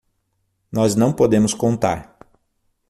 [0.71, 2.17] Nós não podemos contar.